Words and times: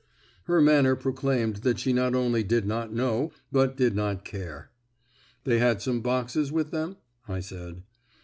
Her 0.45 0.61
manner 0.61 0.95
proclaimed 0.95 1.57
that 1.57 1.77
she 1.77 1.93
not 1.93 2.15
only 2.15 2.41
did 2.41 2.65
not 2.65 2.91
know, 2.91 3.31
but 3.51 3.77
did 3.77 3.95
not 3.95 4.25
care. 4.25 4.71
"They 5.43 5.59
had 5.59 5.79
some 5.79 6.01
boxes 6.01 6.51
with 6.51 6.71
them?" 6.71 6.97
I 7.27 7.39
said. 7.39 7.83